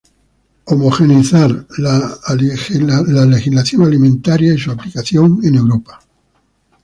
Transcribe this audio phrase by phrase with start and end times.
[0.65, 1.91] Homogeneizar la
[3.27, 5.99] legislación alimentaria y su aplicación en Europa.